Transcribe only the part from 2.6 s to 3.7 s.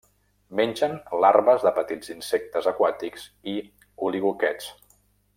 aquàtics i